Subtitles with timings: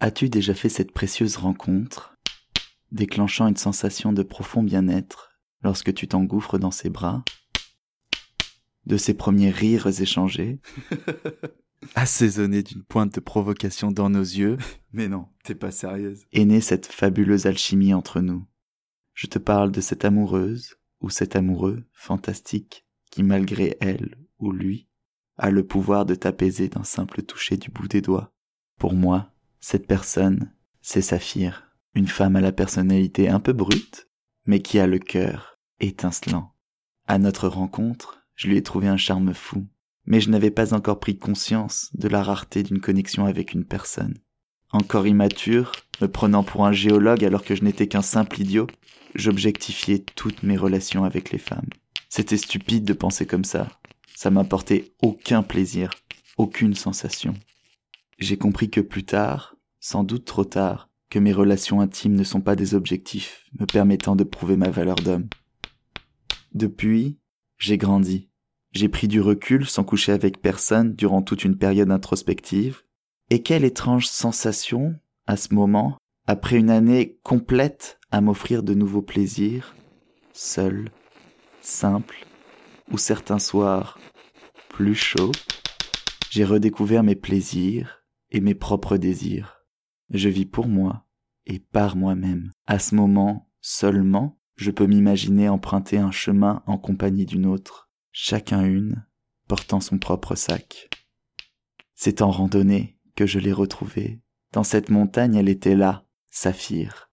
[0.00, 2.16] As-tu déjà fait cette précieuse rencontre,
[2.92, 7.24] déclenchant une sensation de profond bien-être lorsque tu t'engouffres dans ses bras,
[8.86, 10.60] de ces premiers rires échangés,
[11.96, 14.56] assaisonnés d'une pointe de provocation dans nos yeux,
[14.92, 16.26] Mais non, t'es pas sérieuse.
[16.32, 18.46] est née cette fabuleuse alchimie entre nous.
[19.14, 24.88] Je te parle de cette amoureuse ou cet amoureux fantastique qui, malgré elle ou lui,
[25.38, 28.32] a le pouvoir de t'apaiser d'un simple toucher du bout des doigts.
[28.78, 31.64] Pour moi, cette personne, c'est Saphir,
[31.94, 34.08] une femme à la personnalité un peu brute,
[34.46, 36.54] mais qui a le cœur étincelant.
[37.06, 39.66] À notre rencontre, je lui ai trouvé un charme fou,
[40.06, 44.14] mais je n'avais pas encore pris conscience de la rareté d'une connexion avec une personne.
[44.70, 48.66] Encore immature, me prenant pour un géologue alors que je n'étais qu'un simple idiot,
[49.14, 51.68] j'objectifiais toutes mes relations avec les femmes.
[52.08, 53.68] C'était stupide de penser comme ça.
[54.14, 55.90] Ça m'apportait aucun plaisir,
[56.36, 57.34] aucune sensation.
[58.18, 62.40] J'ai compris que plus tard, sans doute trop tard, que mes relations intimes ne sont
[62.40, 65.28] pas des objectifs me permettant de prouver ma valeur d'homme.
[66.52, 67.18] Depuis,
[67.58, 68.28] j'ai grandi.
[68.72, 72.82] J'ai pris du recul sans coucher avec personne durant toute une période introspective.
[73.30, 79.02] Et quelle étrange sensation, à ce moment, après une année complète à m'offrir de nouveaux
[79.02, 79.76] plaisirs,
[80.32, 80.90] seul,
[81.60, 82.26] simple,
[82.90, 83.98] ou certains soirs
[84.68, 85.32] plus chauds,
[86.30, 87.98] j'ai redécouvert mes plaisirs
[88.30, 89.64] et mes propres désirs.
[90.10, 91.06] Je vis pour moi
[91.46, 92.50] et par moi-même.
[92.66, 98.64] À ce moment, seulement, je peux m'imaginer emprunter un chemin en compagnie d'une autre, chacun
[98.64, 99.04] une,
[99.46, 100.90] portant son propre sac.
[101.94, 104.20] C'est en randonnée que je l'ai retrouvée.
[104.52, 107.10] Dans cette montagne, elle était là, Saphir.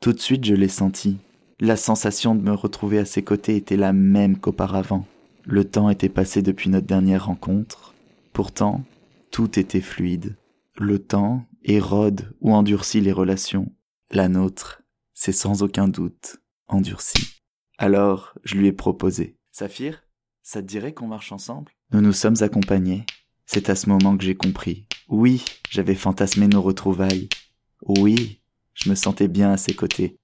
[0.00, 1.18] Tout de suite, je l'ai sentie.
[1.58, 5.06] La sensation de me retrouver à ses côtés était la même qu'auparavant.
[5.44, 7.94] Le temps était passé depuis notre dernière rencontre.
[8.32, 8.84] Pourtant,
[9.30, 10.36] tout était fluide.
[10.78, 13.74] Le temps érode ou endurcit les relations.
[14.10, 14.82] La nôtre,
[15.14, 16.36] c'est sans aucun doute
[16.68, 17.40] endurci.
[17.78, 19.38] Alors, je lui ai proposé.
[19.52, 20.02] Saphir,
[20.42, 21.72] ça te dirait qu'on marche ensemble?
[21.92, 23.06] Nous nous sommes accompagnés.
[23.46, 24.86] C'est à ce moment que j'ai compris.
[25.08, 27.30] Oui, j'avais fantasmé nos retrouvailles.
[27.86, 28.42] Oui,
[28.74, 30.18] je me sentais bien à ses côtés.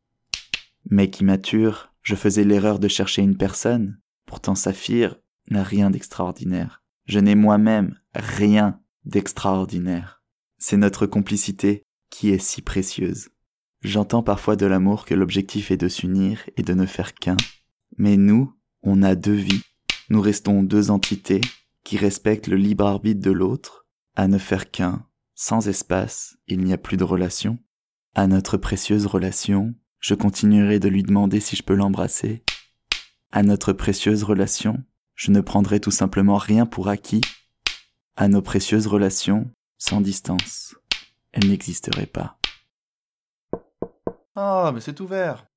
[0.90, 3.98] Mec immature, je faisais l'erreur de chercher une personne.
[4.26, 5.16] Pourtant Saphir
[5.48, 6.82] n'a rien d'extraordinaire.
[7.06, 10.21] Je n'ai moi-même rien d'extraordinaire.
[10.64, 13.30] C'est notre complicité qui est si précieuse.
[13.82, 17.36] J'entends parfois de l'amour que l'objectif est de s'unir et de ne faire qu'un.
[17.98, 19.64] Mais nous, on a deux vies.
[20.08, 21.40] Nous restons deux entités
[21.82, 23.88] qui respectent le libre arbitre de l'autre.
[24.14, 27.58] À ne faire qu'un, sans espace, il n'y a plus de relation.
[28.14, 32.44] À notre précieuse relation, je continuerai de lui demander si je peux l'embrasser.
[33.32, 34.84] À notre précieuse relation,
[35.16, 37.22] je ne prendrai tout simplement rien pour acquis.
[38.14, 39.50] À nos précieuses relations,
[39.84, 40.76] sans distance,
[41.32, 42.38] elles n'existeraient pas.
[44.37, 45.48] Ah, mais c'est ouvert.